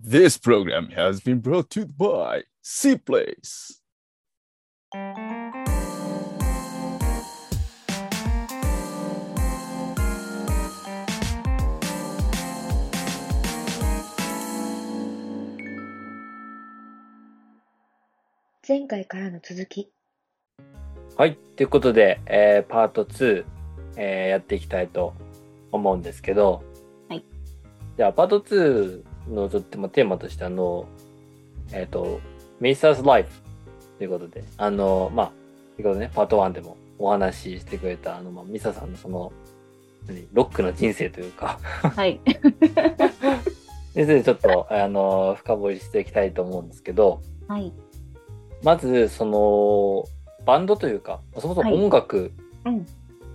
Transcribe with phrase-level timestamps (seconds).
[0.00, 3.82] This program has been brought to you by C Place.
[18.68, 19.90] 前回からの続き。
[21.16, 21.36] はい。
[21.56, 23.44] ということで、えーパート2、
[23.96, 25.12] えーやっていきたいと
[25.72, 26.62] 思うんですけど、
[27.08, 27.24] はい。
[27.96, 30.86] じゃあ、パート2のちょっとまあテーマとして、あの、
[31.72, 32.20] えっ、と、
[32.60, 33.28] メイサーズ・ライフ
[33.98, 35.32] ということで、あの、まあ、
[35.76, 39.32] ということでね、パート1でもお話ししてくれた、あの、まあ、ミサさんのその、
[40.06, 42.20] 何ロックの人生というか、はい。
[43.94, 47.72] についてちょっと、あの、深掘りしていきたいと思うんですけど、はい。
[48.62, 50.04] まず、その、
[50.44, 52.32] バンドというか、そもそも音楽
[52.64, 52.86] うん。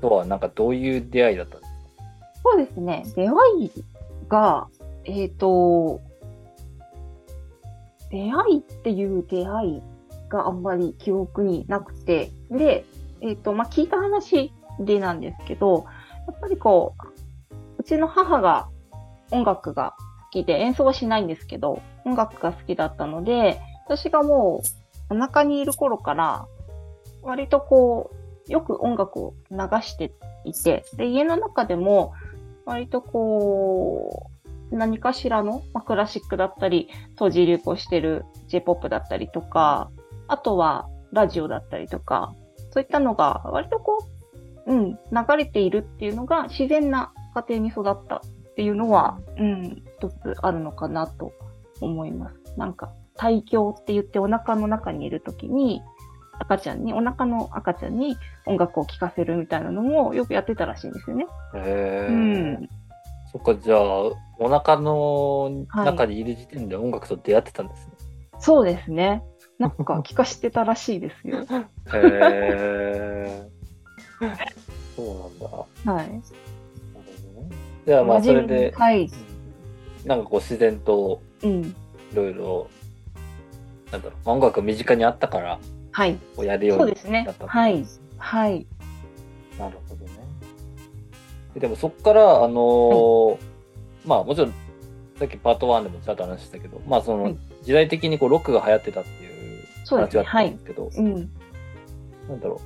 [0.01, 1.77] とはなんかどういう出会いだったんですか、
[2.43, 3.03] そうですね。
[3.15, 3.71] 出会い
[4.27, 4.67] が、
[5.05, 6.01] えっ、と、
[8.09, 9.81] 出会いっていう出会い
[10.29, 12.85] があんまり記憶になくて、で、
[13.21, 15.85] えっ、と、まあ、聞いた話でなんですけど、
[16.27, 18.69] やっぱりこう、うちの母が
[19.31, 24.61] 音楽が好きで、演奏はしないんですけど、音楽が好きだったので、私がも
[25.09, 26.47] うお腹にいる頃から、
[27.21, 28.11] 割とこ
[28.47, 30.11] う、よく音楽を流して
[30.43, 32.13] いて、で、家の中でも、
[32.65, 34.32] 割とこう、
[34.73, 39.89] 何かしらの、まあ、クラシックだったり、当時流行してる J-POP だったりとか、
[40.27, 42.33] あとはラジオだったりとか、
[42.71, 44.07] そういったのが割とこ
[44.65, 44.97] う、うん、流
[45.37, 48.21] れているっていうのが自然な家庭に育ったっ
[48.55, 51.33] ていうのは、うん、一つあるのかなと
[51.81, 52.35] 思います。
[52.57, 55.81] なんか、胎教って言ってお腹の中にいるときに、
[56.39, 61.27] 赤ちゃんに、お腹の赤ちゃんに音楽を聴かせるみたいなのもよくやってたらしいんですよね。
[61.55, 62.69] へえ、うん。
[63.33, 63.79] そっか、じゃあ、
[64.39, 67.93] お腹の中にいる時点で音楽と出会ってたんですね。
[68.39, 69.23] そうですね。
[69.57, 71.39] なんか聞かしてたらしいですよ。
[71.39, 71.43] へ
[71.93, 73.49] え。
[74.95, 75.93] そうなんだ。
[75.93, 76.21] はい。
[77.85, 79.09] じゃあ、まあ、それで、はい。
[80.05, 81.63] なんかこう、自然とうん。
[81.63, 82.67] いろいろ、
[83.91, 85.59] なんだろう、音楽が身近にあったから、
[85.91, 86.17] はい。
[86.37, 87.47] やるよにそううですねなった。
[87.47, 87.85] はい。
[88.17, 88.67] はい。
[89.57, 90.11] なるほどね。
[91.53, 93.37] ででもそこから、あのー
[94.05, 94.53] まあもちろん、
[95.17, 99.63] さっきパート1でもちゃんと話したけど、まあその、はい時代的にこうロックが流行ってたっていう。
[99.89, 100.49] 話があったはい。
[100.49, 101.13] んですけど、うん。
[102.27, 102.59] なんだろ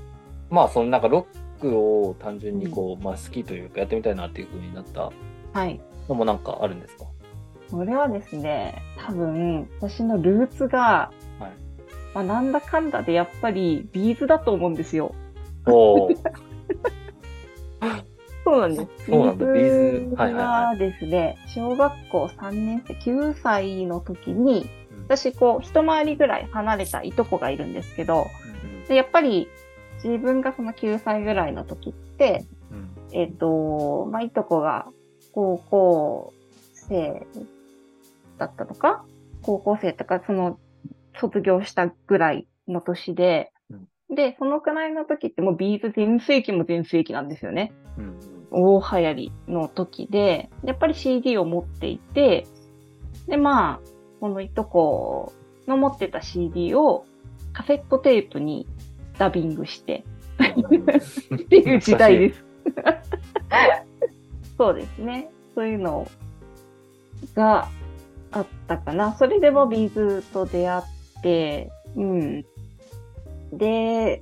[0.49, 0.53] う。
[0.53, 1.27] まあそのなんかロ
[1.59, 5.11] ックを単純にこう、まあ好きというかやってみたいなっていう風になった
[5.53, 5.79] はい。
[6.09, 7.05] のもなんかあるんですか？
[7.69, 11.51] これはですね、多分、私のルーツが、はい
[12.15, 15.13] まあ、なんだかんだでやっぱり B'zだと思うんですよ。
[15.67, 16.17] おー
[18.47, 19.05] そうなんです。
[19.05, 19.45] そうなんだ。
[19.45, 20.79] B'z。
[20.79, 25.03] ですね、小学校3年生、9歳の時に、うん。
[25.03, 28.27] 私、こう、一回りぐらい離れたいとこがいるんですけど、
[28.61, 29.49] うんでやっぱり
[30.01, 32.89] 自分がその9歳ぐらいの時って、うん。
[33.11, 34.87] えっ、と、まあ、いとこが
[35.33, 36.33] 高校
[36.73, 37.27] 生
[38.37, 39.03] だったのか
[39.41, 40.57] 高校生とか、その、
[41.19, 43.51] 卒業したぐらいの年で、
[44.09, 47.73] で、そのくらいの時ってもうビーズ全盛期も全盛期なんですよね。
[47.97, 48.19] うん
[48.51, 52.47] 大流行りの時で、やっぱり CD を持っていて、
[53.27, 55.33] で、まあ、このいとこ
[55.67, 57.05] の持ってた CD を
[57.53, 58.67] カセットテープに
[59.17, 60.03] ダビングして、
[60.39, 62.45] っていう時代です。
[64.57, 65.29] そうですね。
[65.55, 66.07] そういうの
[67.35, 67.67] が
[68.31, 69.13] あったかな。
[69.13, 72.45] それでもビーズと出会って、うん。
[73.53, 74.21] で、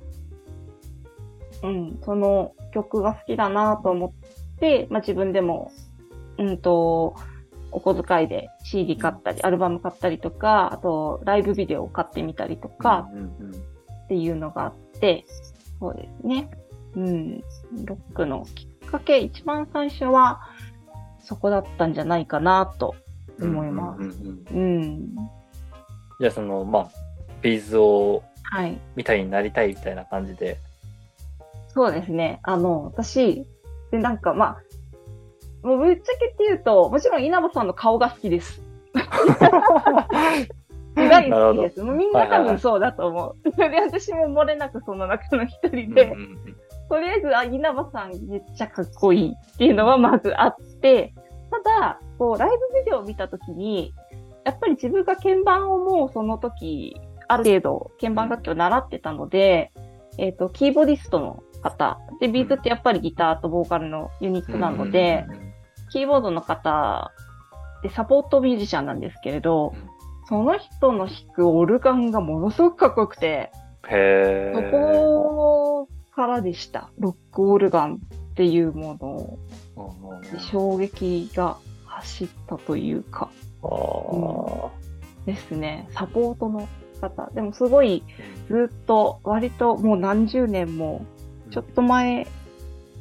[1.62, 5.72] うん、その曲が好きだなと思って、まあ自分でも、
[6.38, 7.16] うんと、
[7.72, 13.08] お小遣いで CD 買ったり、アルバム買ったりとか、あとライブビデオを買ってみたりとか、
[14.04, 15.24] っていうのがあって、
[15.80, 16.50] そうですね。
[16.94, 17.40] うん。
[17.84, 20.40] ロックのきっかけ、一番最初は、
[21.20, 22.94] そこだったんじゃないかなと
[23.38, 24.02] うん思います。
[24.54, 25.16] うん。
[26.20, 26.90] じゃあその、まあ、
[27.42, 28.78] ビーズをはい。
[28.94, 30.58] みたいになりたいみたいな感じで。
[31.76, 32.40] そうですね。
[32.42, 33.46] あの、私、
[33.90, 34.56] で、なんかま
[35.62, 38.62] あ、もうぶっちゃけって言うと、もちろん稲葉さんの顔が好きです。
[40.94, 41.82] 大好きです。
[41.82, 43.50] もうみんな多分そうだと思う。
[43.56, 46.56] で、私も漏れなくその中の一人で、うん
[46.88, 51.12] とりあえず、あ、稲葉さんめっちゃかっこいいっていうのはまずあって、
[51.50, 53.92] ただ、こう、ライブビデオを見たときに、
[54.44, 56.96] やっぱり自分が鍵盤をもうその時、
[57.26, 59.72] ある程度鍵盤楽器を習ってたので、
[60.18, 61.98] えっ、と、キーボディストの方。
[62.20, 65.26] で、ビーズってやっぱりギターとボーカルのユニットなので、
[65.90, 67.12] キーボードの方
[67.82, 69.96] で、サポートミュージシャンなんですけれど、うん
[70.28, 73.52] その人の弾くオルガンがものすごくかっこよくて、
[73.88, 74.70] へそえ。
[74.72, 76.90] こからでした。
[76.98, 78.00] ロックオルガン
[78.32, 79.38] っていうも
[79.76, 83.30] の衝撃が走ったというか
[83.62, 84.70] あー
[85.26, 85.88] ですね。
[85.92, 86.68] サポートの
[87.00, 87.30] 方。
[87.32, 88.02] でもすごい
[88.48, 91.06] ずっと割ともう何十年も
[91.50, 92.26] ちょっと前、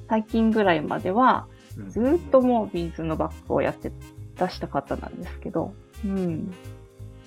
[0.09, 1.47] 最近ぐらいまでは
[1.77, 3.92] うんずっともうビーズのバックをやって
[4.38, 6.53] 出した方なんですけど、うん。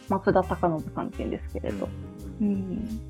[0.08, 1.88] 松田隆信さんって言うんですけれど、う
[2.40, 3.00] うんん。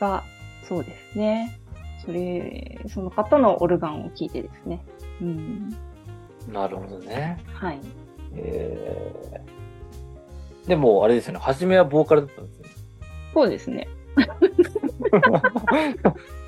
[0.00, 0.22] が、
[0.68, 1.58] そうですね。
[2.04, 4.84] それ、その方のオルガンを聴いてですね。
[5.20, 5.76] うん。
[6.52, 7.40] なるほどね。
[7.52, 7.80] はい。
[8.34, 11.40] えー、でも、あれですよね。
[11.40, 12.70] 初めはボーカルだったんですよね。
[13.34, 13.88] そうですね。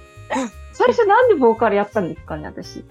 [0.73, 2.85] 最初なんでボーカルやったんですかね、私。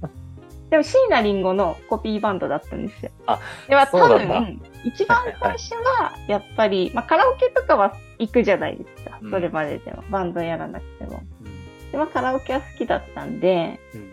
[0.70, 3.10] でも、椎名林檎のコピーバンドだったんですよ。
[3.26, 9.18] あ、では多分、一番最初は、やっぱり、まあ、カラオケとかは行くじゃないですか。
[9.20, 10.02] うんそれまででも。
[10.10, 11.22] バンドやらなくても。
[11.90, 14.10] で、まあ、カラオケは好きだったんで、うん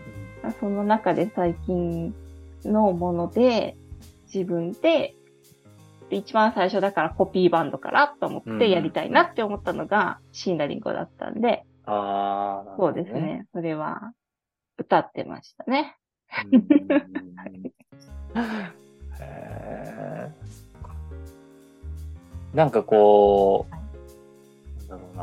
[0.60, 2.14] その中で最近
[2.64, 3.76] のもので、
[4.32, 5.14] 自分で、
[6.10, 13.14] で一番最初だからコピーバンドからと思ってやりたいなって思ったのが椎名林檎だったんで、ああ、なるほどそうです。
[13.14, 13.46] ね。
[13.52, 14.12] それは
[14.76, 15.96] 歌ってましたね。
[16.52, 16.68] うん
[19.20, 20.48] へー
[22.54, 23.70] なんかこう、
[24.90, 25.22] なんだろうな。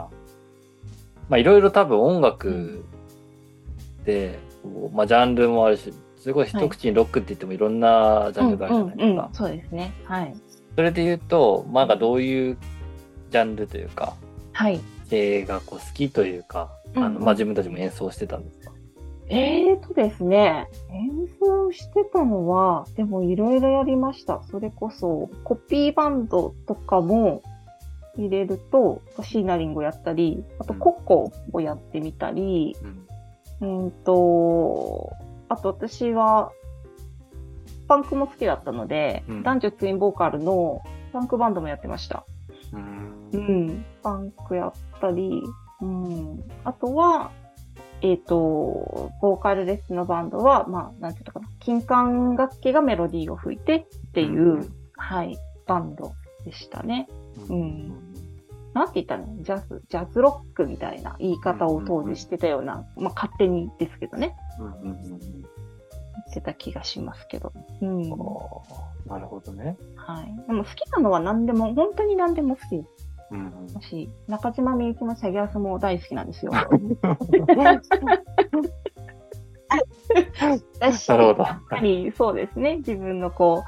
[1.29, 2.83] まあいろいろ多分音楽
[4.05, 9.29] で、こうまあジャンルもあるし、すごい一口にロックって言ってもいろんなジャンルがあるじゃないですか。
[9.33, 9.93] そうですね。
[10.05, 10.35] はい。
[10.75, 12.57] それで言うと、まあなんかどういう
[13.29, 14.15] ジャンルというか、
[14.53, 14.79] はい。
[15.09, 18.71] 系がこう好きというか、あのまあ自分たちも演奏してたんですか？
[19.27, 21.09] えーとですね、演
[21.39, 24.43] 奏してたのは、でもいろいろやりました。
[24.51, 27.41] それこそ、コピーバンドとかも
[28.17, 30.79] 入れると、シーナリングをやったり、あとうん。
[30.79, 32.77] コッコをやってみたり、
[33.61, 35.11] うんと、
[35.49, 36.51] あと私は、
[37.87, 39.43] パンクも好きだったので、うん。
[39.43, 42.25] 男女ツインボーカルのパンクバンドもやってました。
[42.73, 43.29] うん。
[43.33, 43.37] う。
[43.37, 43.85] ん。
[44.01, 45.43] パンクやったり、
[45.81, 46.43] うん。
[46.63, 47.31] あとは、
[48.01, 54.69] えっ、と、ボーカルレスのバンドは、まあ、なんていうのかな、金管楽器がメロディーを吹いてっていう、うん。
[54.97, 56.13] はい、バンド
[56.43, 57.07] でしたね。
[57.49, 57.61] うん。
[57.61, 58.13] うん。
[58.73, 59.41] なんて言ったの？
[59.41, 64.65] ジャズ、ジャズロックみたいな言い方を当時してたような、まあ、勝手にですけどね、うん。
[64.65, 64.89] うん。
[64.89, 65.19] うん。
[65.19, 65.19] 言
[66.29, 67.51] ってた気がしますけど。
[67.81, 68.01] うん。
[69.07, 69.77] なるほどね。
[69.95, 70.35] はい。
[70.47, 72.83] でも好きなのは何でも、本当に何でも好き
[73.31, 76.51] うんし、中島みゆきのシャギアスも大好きなんですよ。
[80.79, 81.43] だ しなるほど。
[81.43, 82.77] やっぱりそうですね。
[82.77, 83.63] 自分のこ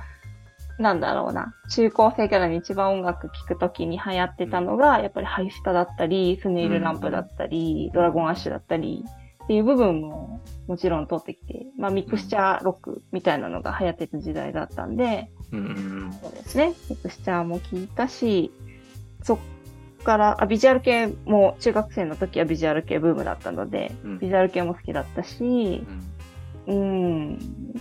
[0.79, 1.55] う、なんだろうな。
[1.71, 9.03] 中高生からに一番音楽聴くときに流行ってたのが、やっぱりハイスタだったり、スネイルランプだったり、ドラゴンアッシュだったり、
[9.47, 15.63] っていう部分ももちろん通ってきて、まあミクスチャーロックみたいなのが流行ってた時代だったんで、うんう
[16.07, 16.73] んそうですね。
[16.89, 18.51] ミクスチャーも聞いたし、
[19.23, 19.37] そっ
[20.03, 24.19] から、あ、ビジュアル系も中学生の時はビジュアル系ブームだったので、うん。
[24.19, 25.85] ビジュアル系も好きだったし
[26.67, 26.75] う、ん。
[26.75, 26.75] う
[27.33, 27.39] ん、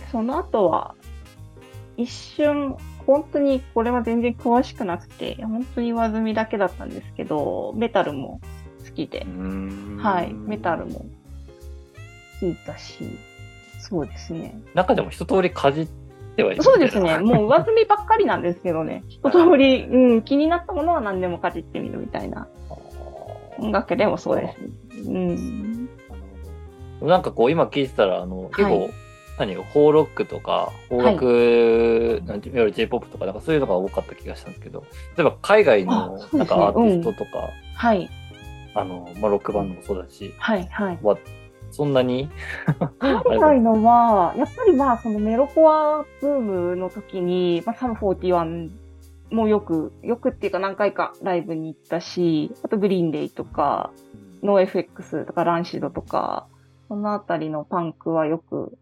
[0.09, 0.95] その後は、
[1.97, 8.39] 一瞬、本当にこれは全然詳しくなくて、本当に上積みだけだったんですけど、メタルも
[8.85, 9.97] 好きで、うん。
[9.97, 11.05] はい、メタルも
[12.41, 13.17] 聞いたし、
[13.79, 14.59] そうですね。
[14.73, 15.87] 中でも一通りかじっ
[16.35, 17.17] てはいるそうですね。
[17.23, 19.03] もう上積みばっかりなんですけどね。
[19.07, 22.47] 一通り、うん、気になったものは何でもかじってみるみたいな。
[23.59, 24.53] 音楽でもそうで
[24.93, 25.89] すね。
[27.01, 27.07] うん。
[27.07, 28.91] なんかこう今聞いてたら、あの、結構、はい
[29.37, 34.83] 何フォーロックとか、邦楽、なんていわゆる J-POP とか、なんかそういうのが多かった気がしたんですけど、
[35.15, 38.09] 例えば海外のなんかアーティストとか、はい、
[38.73, 40.99] あの、まあ、ロックバンドもそうだし、はい、はい。
[41.03, 41.17] は、
[41.71, 42.29] そんなに、
[42.99, 48.71] 海外のは、やっぱりまあ、そのメロコアブームの時に、まあ、サム41
[49.31, 53.91] もよく、よくっていうか何回かライブに行ったし、あとグリーンデイとか、
[54.43, 56.47] ノー FX とかランシドとか、
[56.87, 58.77] そのあたりのパンクはよく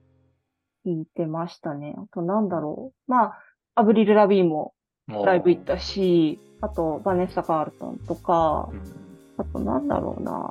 [0.85, 1.95] 聞いてましたね。
[1.97, 3.11] あとなんだろう。
[3.11, 3.41] まあ、
[3.75, 4.73] アブリル・ラビーも
[5.07, 9.05] ライブ行ったし、あとバネッサ・カールトンとかう、ん
[9.37, 10.49] あとなんだろうな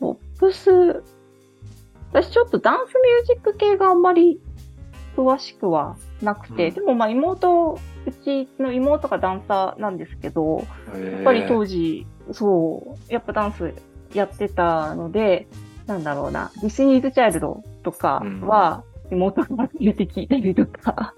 [0.00, 1.04] ポップス、
[2.10, 4.40] 私ちょっとダンスミュージック系があんまり
[5.16, 13.72] 詳しくはなくて、うんでもまあ妹、うちの妹がダンサーなんですけど、ややっぱり当時、そう、やっぱダンス
[14.14, 15.46] やってたので、
[15.86, 18.82] なんだろうな、ディスニーズ・チャイルドとかは、
[19.12, 21.14] 元が出て聞いたりとか。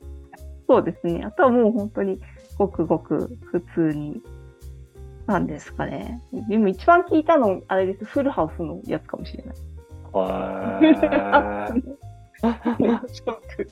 [0.66, 1.22] そうですね。
[1.26, 2.18] あとはもう本当に
[2.56, 4.22] ごくごく普通に、
[5.26, 6.22] なんですかね。
[6.48, 8.04] でも一番聞いたの、あれです。
[8.04, 9.56] フルハウスのやつかもしれない。
[9.56, 13.70] へーショック。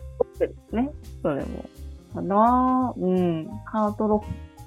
[0.38, 0.90] ですね。
[1.22, 1.64] それも。
[2.14, 3.48] かなぁうん。
[3.66, 4.24] ハードロ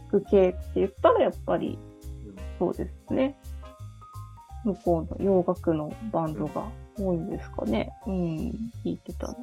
[0.07, 1.77] ック系って言ったらやっぱり、
[2.59, 3.37] そうですね。
[4.63, 6.63] 向こうの洋楽のバンドが
[6.97, 7.91] 多いんですかね。
[8.07, 8.13] うん。
[8.85, 9.35] 聞いてたの。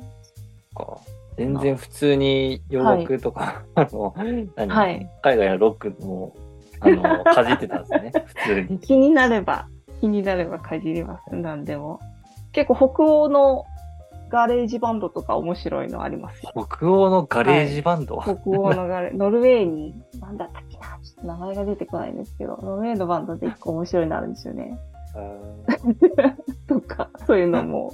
[0.74, 0.98] か
[1.36, 4.14] 全然普通に洋楽とか、 あの、
[4.56, 6.34] 何はい海外のロックも、
[6.80, 8.78] あの、 かじってたんですね、普通に。
[8.78, 9.68] 気になれば、
[10.00, 11.34] 気になればかじります。
[11.34, 12.00] なんでも。
[12.52, 13.64] 結構北欧の
[14.28, 16.52] ガレージバンドとか面白いのありますよ。
[16.54, 24.78] 北欧のガレージバンド、北欧のガレ、 ノルウェーに、なんだったっけな、ちょっと名前が出てこないんですけど、ノルウェーのバンドで一個面白いのあるんですよね。
[26.68, 27.92] とか、そういうのも。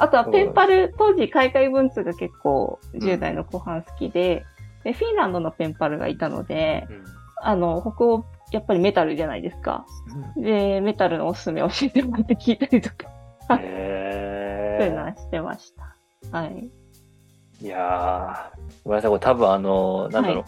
[0.00, 4.46] あとはペンパル、当時海外文通が結構10代の後半好きで、
[4.82, 7.04] で、フィンランドのペンパルがいたので、うん。
[7.42, 9.84] あの、北欧、やっぱりメタルじゃないですか。
[10.38, 13.10] で、メタルのおすすめ教えてもらって聞いたりとか、
[13.48, 13.60] そうい
[14.88, 15.94] うのへはしてました。
[16.36, 16.70] はい。
[17.62, 20.44] ーいやー、ごめんなさい、これ多分あの、なんだろう、はい。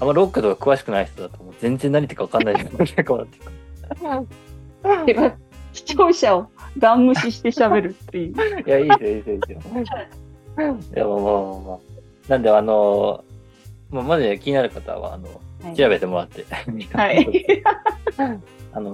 [0.00, 3.26] あんまロックとか詳しくない人だと全然何言ってるか分かんないじゃないか。
[4.02, 5.36] なっていうか
[5.76, 8.34] 視聴者をガン無視して喋るっていう。
[8.66, 9.58] いや、いいですよ、いいですよ、いいですよ。
[10.94, 11.78] いや、まあまあまあまあ。
[12.28, 13.24] なんで、あの、
[13.90, 15.32] まあ、まず気になる方は、あの、は
[15.72, 16.44] い調べてもらって。
[16.92, 17.62] はい。
[18.72, 18.92] あの、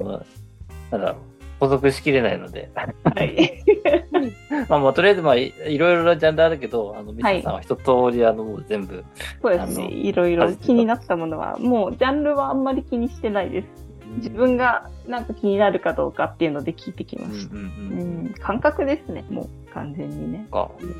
[0.90, 1.16] なんだろう、
[1.60, 2.70] 補足しきれないので。
[2.74, 2.84] は
[3.22, 3.62] い。
[4.68, 9.04] まあ、まあ、とりあえず、まあ、いいろいろなジャンルあるけど、あの、ミスさんは一通り、あの、もう全部。
[9.42, 9.88] そうですね。
[9.88, 13.81] いろいろ気になったものは、もうジャンルはあんまり気にしてないです。
[14.16, 17.54] 自分がなんか気になるかどうかっていうので聞いてきました。
[17.54, 17.58] う。
[17.58, 19.24] うんん、感覚ですね。
[19.30, 20.46] もう完全にね。
[20.50, 20.70] か。
[20.80, 20.96] うんなる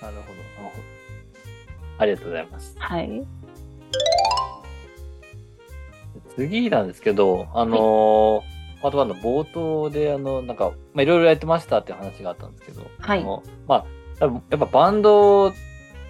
[0.00, 0.22] ほど、なる
[0.58, 0.70] ほど。
[1.98, 2.76] ありがとうございます。
[2.78, 3.26] はい。
[6.36, 8.52] 次なんですけど、あのー
[8.82, 13.86] パート1の冒頭で、あの、なんか、まあ、いろいろやってましたっていう話があったんですけど、はいあのま
[14.18, 15.52] あ、やっぱバンドっ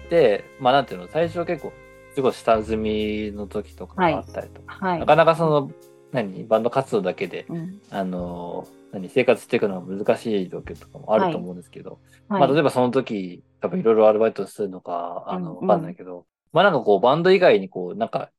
[0.09, 1.71] て、まあ、なんていうの、最初は結構、
[2.15, 5.05] すごい下積みの時とかがあったりとか、はいな。
[5.05, 5.71] かなかその、
[6.13, 18.29] 何、バンド活動だけで、うんあのー何、生活していくのが難しい状況とかもあると思うんですけど、はいまあ、例えばその時、多分いろいろアルバイトするのか、あの、うんわかんないけど、まあなんかこう、バンド以外にこう、なんか、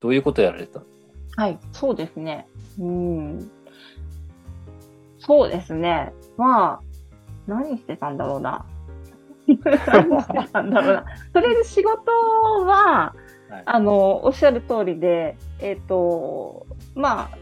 [0.00, 0.78] どういうことやられてた？
[0.78, 0.86] の
[1.36, 2.46] はい、そうですね。
[2.78, 3.50] うん。
[5.18, 6.12] そうですね。
[6.36, 6.80] まあ、
[7.48, 8.64] 何してたんだろうな。
[9.48, 9.58] 何
[10.22, 11.04] してたんだろうな。
[11.32, 12.12] とりあえず仕事
[12.64, 13.14] は、
[13.48, 17.38] はいあの、おっしゃる通りで、えっ、と、まあ、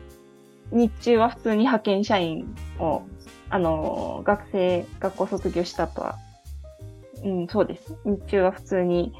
[0.70, 3.02] 日中は普通に派遣社員を、
[3.48, 6.16] あの、学生、学校卒業した後は、
[7.24, 7.96] うん、そうです。
[8.04, 9.12] 日中は普通に、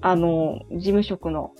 [0.00, 1.52] あの、事務職の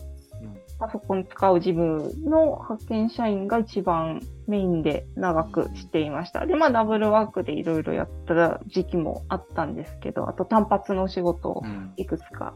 [0.78, 6.46] パソコン使う事務の派遣社員が一番メインで長くしていました。
[6.46, 12.54] で、まあダブルワークでいろいろやった時期もあったんですけど、あと単発のお仕事をうんいくつか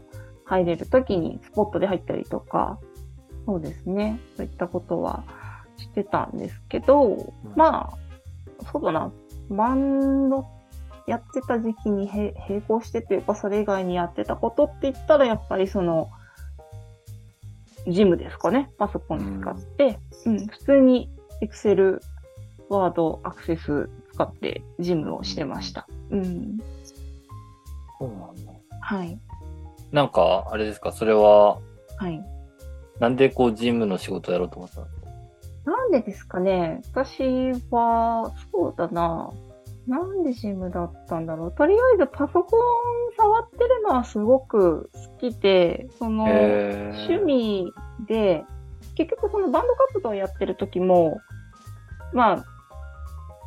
[0.49, 2.79] 入れるときにスポットで入ったりとか、
[3.45, 4.19] そうですね。
[4.35, 5.23] そういったことは
[5.77, 9.11] してたんですけど、まあ、そうだな。
[9.51, 10.47] バンド
[11.05, 16.09] やってた時期にへ並行してというか、それ以外にやってたことって言ったら、やっぱりその、
[17.87, 18.71] ジムですかね。
[18.79, 21.09] パソコン使って、うん、普通に
[21.41, 21.99] Excel、
[22.69, 25.87] Word、アクセス使ってジムをしてました。
[26.09, 26.57] うん。
[27.99, 28.51] そうなんだ。
[28.81, 29.19] はい。
[29.91, 31.57] なんか、あれですか、それは、
[31.97, 32.23] はい。
[32.99, 34.87] なんでこう、ジムの仕事をやろうと思ったの？
[35.65, 36.81] なんでですかね？
[36.91, 39.29] 私は、そうだな。
[39.87, 41.51] なんでジムだったんだろう？
[41.51, 42.59] とりあえずパソコン
[43.17, 47.73] 触ってるのはすごく好きで、その、へー趣味
[48.07, 48.43] で、
[48.95, 51.19] 結局そのバンド活動やってる時も、
[52.13, 52.45] まあ、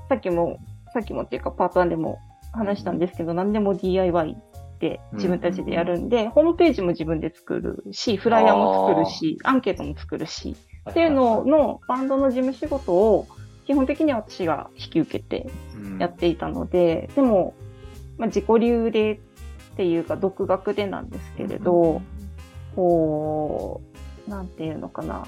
[0.08, 0.58] さっきも、
[0.92, 2.18] さっきもっていうかパート1でも
[2.52, 4.37] 話したんですけど、何でも DIY
[4.82, 10.56] で自分たちでやるんで、ホームページも自分で作るし、フライヤーも作るし、アンケートも作るし、
[10.90, 13.28] っていうののバンドの事務仕事を
[13.64, 15.46] 基本的には私が引き受けて
[16.00, 17.54] やっていたので、でも、
[18.18, 19.18] まあ、自己流でっ
[19.76, 22.02] ていうか独学でなんですけれど、
[22.74, 23.80] こ
[24.26, 25.24] う、なんていうのかな。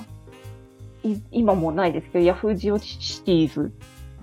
[1.04, 3.72] い今もうないですけど、ヤフージオシティーズ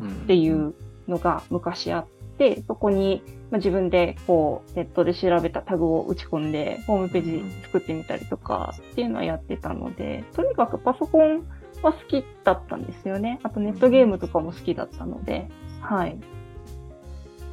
[0.02, 0.74] うんっていう
[1.08, 2.21] のが昔あって、
[2.68, 11.44] そこに、まあ、自分でこうネットで調べたタグを打ち込んで、ホームページ作ってみたりとかっていうのはやってたので、とにかくパソコン
[11.82, 13.40] は好きだったんですよね。
[13.44, 15.48] あとネットゲームとかも好きだったので、
[15.82, 16.18] はい。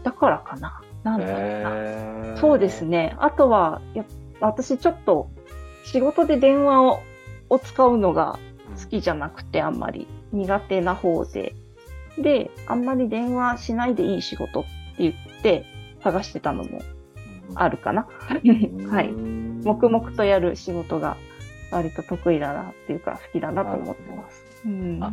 [0.03, 0.81] だからかな。
[1.05, 1.41] なんだろうな。
[1.41, 2.85] へーそうです。
[2.85, 3.17] ね。
[3.19, 4.07] あとは、やっ
[4.41, 5.31] 私ちょっと
[5.85, 7.01] 仕事で電話を
[7.51, 8.39] を使うのが
[8.79, 11.55] 好きじゃなくて、あんまり苦手な方で。
[12.19, 14.65] で、あんまり電話しないでいい仕事っ
[15.39, 15.65] って
[16.03, 16.81] 探してたのも
[17.55, 18.07] あるかな。
[18.91, 19.13] はい。
[19.65, 21.17] 黙々とやる仕事が
[21.71, 24.45] 割と得意だなっていうか好きだなと思ってます。
[24.67, 25.03] うん。
[25.03, 25.13] あ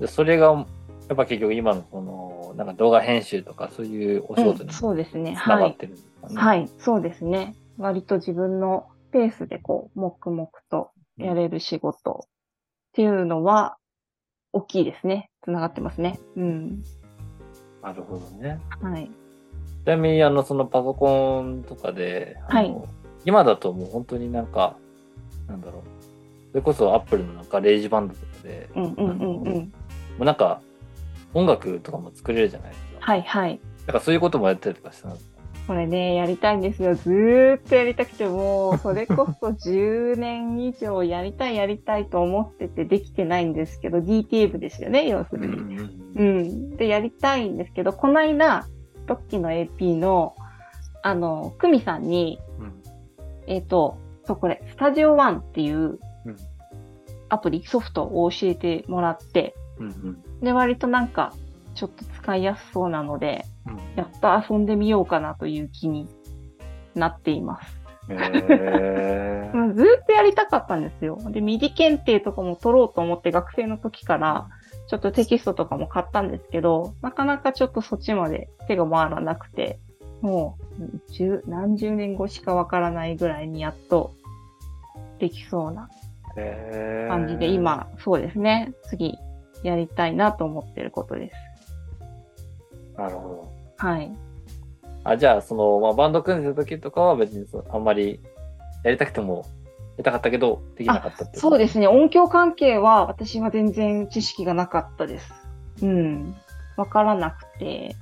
[0.00, 5.32] でそれが、やっぱ結局今のその、なんか動画編集とかそういうお仕事うんにつそうですね。
[5.32, 5.60] なはい。
[5.60, 6.34] がってるんですかね。
[6.36, 6.68] はい。
[6.78, 7.54] そうですね。
[7.78, 12.28] 割と自分のペースでこう、黙々とやれる仕事っ
[12.92, 13.76] ていうのは
[14.52, 15.30] 大きいですね。
[15.42, 16.18] つながってますね。
[16.36, 16.82] うん。
[17.82, 18.60] なるほどね。
[18.80, 19.10] はい。
[19.84, 22.86] ちなみに、あの、そのパソコンとかで、あの
[23.24, 24.76] 今だともう本当になんか、
[25.48, 25.82] なんだろう。
[26.52, 29.44] それこそアップルのなんかレイジバンドとかで、うんうんうんうん。
[29.44, 29.72] も
[30.20, 30.60] うなんか、
[31.34, 32.88] 音楽とかも作れるじゃないですか。
[33.00, 33.60] はいはい。
[33.86, 35.32] だからそういうこともやったりとかしたんですか？
[35.68, 36.94] これね、やりたいんですよ。
[36.96, 45.76] ずーっとやりたくて、もう、それこそ 10年以上やりたいやりたいと思っててできてないんですけど、DTM ですよね、要するに。
[46.16, 46.76] うん。
[46.76, 48.66] で、やりたいんですけど、この間、
[49.06, 50.34] ロッの AP の、
[51.02, 52.82] あの、クミさんに、うん。
[53.46, 56.36] えっ、と、そう、これ、スタジオワンっていううん。
[57.28, 60.40] アプリ、ソフトを教えてもらって、うんうん。
[60.40, 61.32] で、割となんか、
[61.74, 63.78] ちょっと使いやすそうなので、うん。
[63.96, 66.08] やっと遊んでみようかなという気に
[66.94, 67.80] なっています。
[68.10, 69.72] へー。
[69.74, 71.18] ずーっとやりたかったんですよ。
[71.30, 74.48] で、 MIDI検定とかも取ろうと思って学生の時から、
[74.92, 79.78] ちょっとテキストとかも買ったんですけど、なかなかちょっとそっちまで手が回らなくて、
[80.20, 84.12] もう、十、何十年越しかわからないぐらいにやっと
[85.18, 85.88] できそうな
[87.08, 89.18] 感じで、今、そうですね、次
[89.62, 91.36] やりたいなと思ってることです。
[92.98, 93.52] なるほど。
[93.78, 94.12] はい。
[95.04, 98.20] あ、じゃあ、その、まあ、バンド組んでた時とかは別にあんまり
[98.84, 99.46] やりたくても、
[100.02, 101.38] やりたかったけど、できなかったって。
[101.38, 105.32] そうですすね、音響関係は私は全然知識がなかったです。
[105.82, 106.34] うん。
[106.76, 107.94] わからなくて。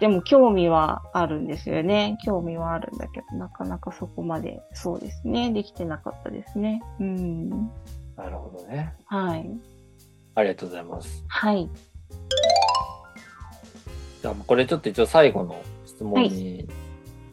[0.00, 2.18] でも興味はあるんですよね。
[2.24, 6.82] 興味はあるんだけど、なかなかそこまで、そうですね、できてなかったですね。
[6.98, 7.50] うん。
[8.16, 8.94] なるほどね。
[9.06, 9.48] はい。
[10.34, 11.24] ありがとうございます。
[11.28, 11.70] はい。
[14.22, 16.68] じゃあ、これちょっと一応最後の質問に、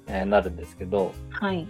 [0.06, 1.68] えーなるんですけど、はい。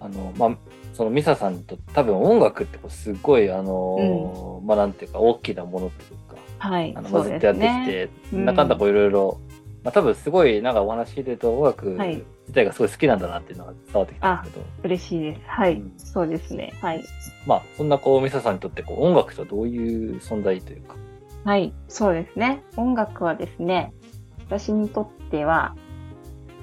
[0.00, 0.56] あの、まあ、
[0.92, 7.00] そのミサさんと多分音楽ってこうすごい、あのーまあ、なんていうか大きなものっていうか、はいあ。
[7.00, 7.86] の、まずっとやってき。
[7.86, 9.40] て、うんなかなかこういろいろ、
[9.84, 15.40] まあ、多分すごいなんかお話聞いてると音楽はい自体がすごい好きなんだなっていうのが伝わってきたんですけど、嬉しいです。
[15.48, 15.74] はい。
[15.74, 16.72] うんそうですね。
[16.80, 17.04] はい。
[17.44, 20.94] まあ、そんなこう、ミサさんにとってこう音楽とはどういう存在というか、
[21.44, 21.74] はい。
[21.88, 22.62] そうですね。
[22.76, 23.92] 音楽はですね、
[24.46, 25.74] 私にとっては、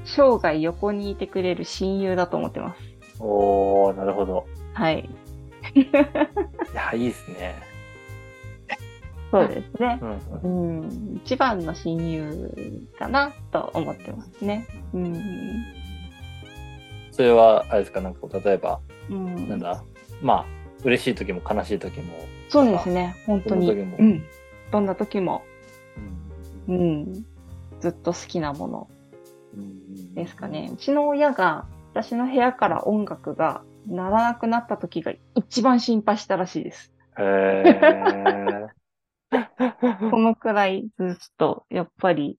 [0.05, 2.81] 生涯横にいてくれる親友だと思ってます。
[3.19, 4.45] おー、なるほど。
[4.73, 5.09] はい。
[5.75, 5.87] い
[6.75, 7.55] や、いいですね。
[9.31, 9.99] そうですね。
[10.41, 11.21] うんうん。
[11.23, 14.67] 一番の親友かなと思ってますね。
[14.93, 15.21] うん。
[17.11, 19.83] それは、あれですか、なんか例えば、うん、なんだ、
[20.21, 20.45] まあ、
[20.83, 22.13] 嬉しい時も悲しい時も、
[22.49, 23.15] そうですね。
[23.25, 23.67] 本当に。
[23.67, 24.23] どんな時もうん。
[24.71, 25.43] どんな時も、
[26.67, 27.25] うんうん。
[27.79, 28.87] ずっと好きなもの
[29.55, 30.69] うんですかね。
[30.73, 36.91] うちの親が、私の部屋から音楽が鳴らなくなった時が一番心配したらしいです。
[37.17, 38.67] へー。
[40.11, 42.37] このくらいずっと、やっぱり、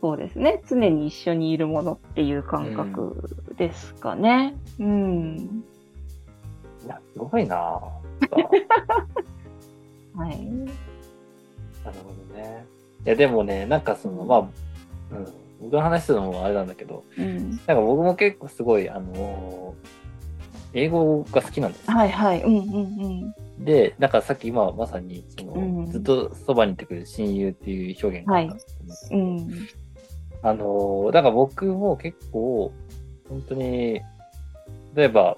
[0.00, 0.62] そうですね。
[0.68, 4.56] 常に一緒にいるものっていう感覚ですかね。
[4.78, 5.64] うん。
[6.84, 7.80] いや、すごいなぁ。
[10.16, 10.46] はい。
[10.46, 12.64] なるほどね。
[13.04, 14.38] いや、でもね、なんかその、まあ、
[15.12, 15.26] うん、
[15.60, 17.50] 僕の話するのもあれなんだけど、うん。
[17.50, 20.00] なんか僕も結構すごい、あのー
[20.72, 21.96] 英語が好きなんですよ。
[21.96, 22.42] はいはい。
[22.42, 22.60] うんう
[23.26, 29.36] んで、なんかさっき今まさに、その、うんずっとそばにいてくれる親友っていう表現があったんですけど、うん。
[29.36, 29.50] うん。
[30.42, 32.72] あのーだから僕も結構、
[33.28, 34.00] 本当に、
[34.94, 35.36] 例えば、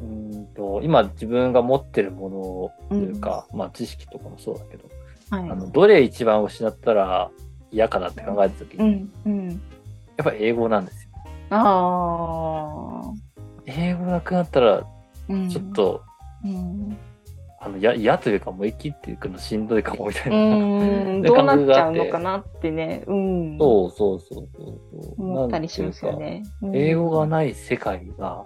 [0.00, 4.84] うーんと、今自分が持ってるものというか、まあ知識とかもそうだけど、
[5.30, 5.50] はい。
[5.50, 7.30] あの、どれ一番失ったら
[7.70, 9.48] 嫌かなって考えたときに、うんうん。
[9.50, 9.54] や
[10.22, 11.10] っぱ英語なんですよ。
[11.50, 13.12] ああ。
[13.66, 14.86] 英語なくなったら、
[15.28, 16.02] うんちょっ、と、
[16.44, 16.96] うん。
[17.60, 20.36] あの、や嫌というか、もう生きっていくのしんどいかもみたいな。
[20.36, 20.40] う
[21.18, 21.22] ん。
[21.22, 23.02] どうなっちゃうのかなってね。
[23.06, 23.58] うん。
[23.58, 24.80] そうそうそうそう
[25.16, 25.22] そう。
[25.22, 26.42] 思ったりしますよなんていうね。
[26.44, 26.50] か。
[26.72, 28.44] 英語がない世界が、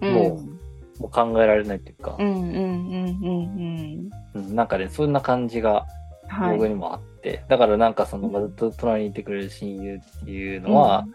[0.00, 0.40] うんも
[0.98, 2.50] もう考えられないっていうかう、んうんうん
[3.22, 5.86] うんうんなんかね、そんな感じが
[6.28, 6.56] はい。
[6.56, 7.15] 僕にもあって、
[7.48, 11.06] だからなんかその、まあずっと隣にいてくれる親友っていうのは、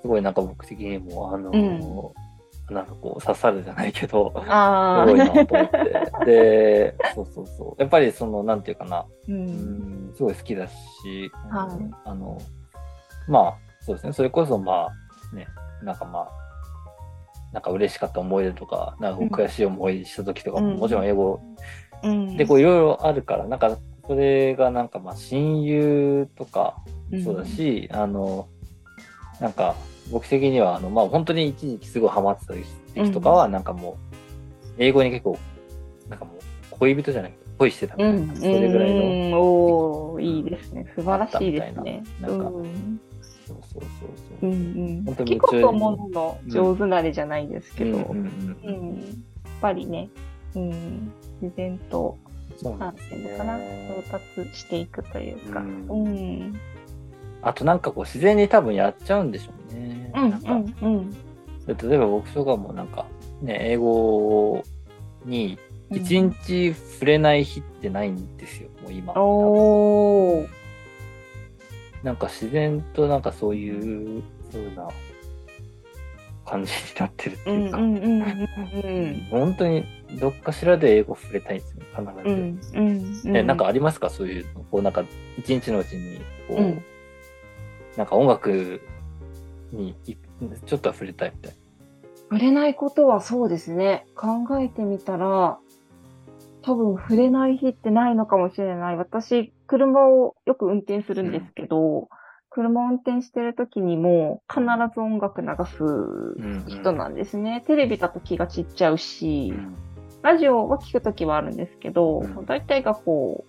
[0.00, 2.12] すごいなんか僕的にも、あの、
[2.70, 5.06] なんかこう刺さるじゃないけど、うん、ああ。
[5.06, 6.24] すごいなと思って。
[6.24, 7.80] で、そうそうそう。
[7.80, 9.32] やっぱりその、なんていうかな、う。
[9.32, 10.72] うんん、すごい好きだし、
[11.50, 12.38] はいうんあの、
[13.28, 14.88] まあ、そうですね、それこそま
[15.32, 15.46] あ、ね、
[15.82, 16.28] なんかまあ、
[17.52, 21.40] なんか嬉しかった思い出とか、なんか悔しい思いした時とかも、うんもちろん英語
[22.02, 22.36] うん。
[22.36, 23.76] でこういろいろあるから、なんか
[24.06, 26.76] それがなんかまあ親友とか
[27.24, 28.48] そうだし、あの、
[29.40, 29.76] なんか
[30.10, 33.94] 僕的にはあの、まあ本当に一時期すごいハマってた時期とかは、なんかもう、
[34.78, 35.38] 英語に結構、
[36.08, 36.38] なんかもう
[36.70, 38.26] 恋人じゃなくて恋してたみうん。
[38.28, 39.34] たいな、それぐらいの、うん。
[39.34, 40.92] おーいいですね。
[40.96, 42.02] 素晴らしいですね。
[42.20, 43.00] ななんかうん。
[43.46, 44.50] そうそうそううそう。
[44.50, 44.56] んう
[45.00, 45.04] ん。
[45.04, 48.58] 本当に結構とものの上手なれじゃないですけど、うんうん。
[48.64, 48.96] うん。
[48.98, 49.04] やっ
[49.60, 50.08] ぱりね、
[50.54, 52.16] うん、自然と、
[52.52, 53.90] なそうなんんですていうのかな、ね。
[54.06, 55.88] 到達していくというか、ううんん。
[55.88, 56.60] うん、
[57.42, 60.12] あとなんかこう自然に多分やっちゃうんでしょうね。
[60.14, 61.10] うん、なんかうん。
[61.10, 61.16] 例
[61.94, 63.06] えば僕とかもなんか
[63.40, 64.62] ね、英語
[65.24, 65.58] に
[65.90, 69.12] 一日触れない日ってないんですよ、もう今。
[69.16, 70.48] おー。
[72.02, 74.88] なんか自然となんかそういう風な
[76.44, 79.26] 感じになってるってうん、いうか、うん、うん、うん。
[79.30, 79.84] 本当に
[80.20, 82.34] どっかしらで英語触れたいんですよ、必ず。
[82.76, 84.10] うん、うん、なんかありますか？
[84.10, 84.64] そういうの。
[84.64, 85.04] こうなんか
[85.38, 86.84] 一日のうちに、こう、うん
[87.94, 88.80] なんか音楽
[89.70, 90.16] にい
[90.64, 91.54] ちょっとは触れたいみたい
[92.30, 94.06] 触れないことはそうですね。
[94.14, 95.58] 考えてみたら、
[96.62, 98.96] 多分触れない日ってないのかもしれない。
[98.96, 102.08] 私、車をよく運転するんですけど、
[102.54, 104.62] 車を運転してる時にも必
[104.94, 107.64] ず音楽流すうん人なんですね。
[107.66, 109.52] テレビだと気が散っちゃうし、
[110.22, 110.32] な。
[110.32, 113.44] ラジオは聞く時はあるんですけど、うん大体がこ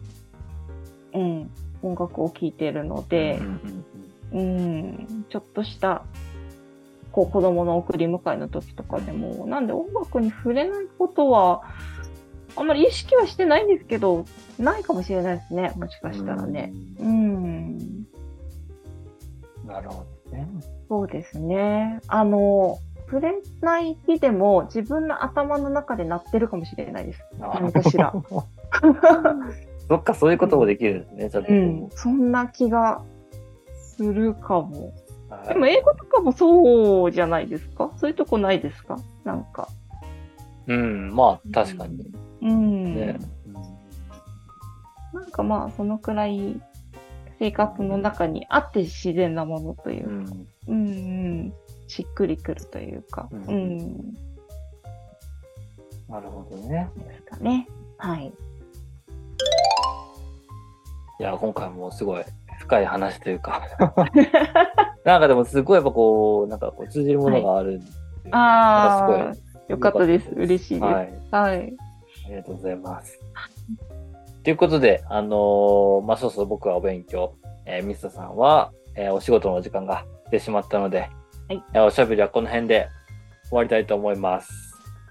[1.14, 3.86] う、うん、音楽を聴いてるのでうん、うん
[4.34, 6.06] うん、ちょっとした、
[7.12, 11.62] こう、子供の送り迎えの時とかでも、なんで音楽に触れないことは、
[12.56, 14.26] あんまり意識はしてないんですけど、
[14.58, 15.72] ないかもしれないですね。
[15.76, 16.74] もしかしたらね。。
[17.00, 18.06] うん、
[19.66, 20.48] なるほどね。
[20.90, 22.02] そうですね。
[22.08, 27.24] あの、触れない日でも自分の頭の中で鳴ってるかもしれないです。
[27.40, 28.14] 何かしら。
[29.88, 31.58] そっか、そういうこともできるんですね、ちょっとこう。
[31.58, 33.02] うん、そんな気が
[33.78, 34.92] するかも。
[35.30, 37.92] はいでも英語とかもそうじゃないですか？
[37.98, 38.98] そういうとこないですか？
[39.24, 39.68] なんか。
[40.68, 42.14] うん、まあ、確かに。
[42.42, 42.96] うん。
[42.96, 43.20] ね。
[45.12, 46.62] なんかまあ、そのくらい
[47.44, 50.48] 生活の中にあって自然なものというう、ん。
[50.70, 50.90] うん、う
[51.50, 51.54] ん、
[51.90, 54.16] しっくりくるというか、ううんん、
[56.08, 56.90] なるほどね。
[56.96, 57.68] ですかね。
[57.98, 58.28] はい。
[61.20, 62.24] いや、今回もすごい
[62.60, 63.62] 深い話というか。
[65.04, 67.82] なんかでもすごいやっぱこう、なんかこう通じるものがある
[68.20, 69.34] っていあがあ、
[69.68, 70.30] よかったです。
[70.30, 70.84] 嬉しいです。
[71.36, 71.68] ははい。
[71.68, 71.78] い。
[72.26, 73.20] ありがとうございます。
[74.44, 81.06] ということで、あのーまあ、そうそう僕はお勉強、えー、ミスタさんは、えーお仕事の時間が来てしまったので、は
[81.56, 82.90] いえーおしゃべりはこの辺で
[83.50, 84.52] 終わりたいと思います。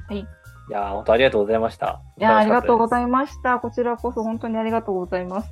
[0.08, 0.20] はい。
[0.20, 0.26] い
[0.70, 2.00] やー、本当ありがとうございました。
[2.18, 3.58] いや、ありがとうございいました。
[3.58, 5.50] こちらこそ本当にありがとうございます。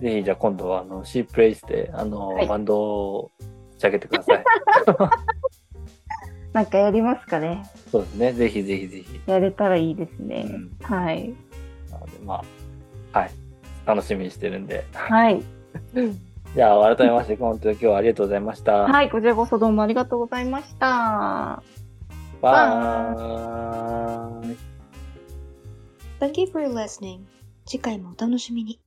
[0.00, 3.30] ぜひ、じゃあ今度は、あの、シープレイスで、あのーはいバンドを
[3.78, 4.44] 仕上げてください。
[6.52, 7.62] なんかやりますかね。
[7.90, 8.32] そうですね。
[8.32, 9.20] ぜひぜひぜひ。
[9.26, 10.42] やれたらいいですうね。
[10.44, 10.70] ん。
[10.82, 11.34] はい。
[11.90, 12.44] なので、まあ、
[13.12, 13.30] はい。
[13.86, 14.84] 楽しみにしてるんで。
[14.92, 15.42] はい。
[16.54, 18.72] じゃあ、改めまして、本当に今日はありがとうございました。
[18.72, 19.10] はい。
[19.10, 21.62] こちらこそどうもありがとうございました。
[22.40, 24.56] バーイ。
[26.18, 27.20] Thank you for listening.
[27.66, 28.80] 次回もお楽しみに。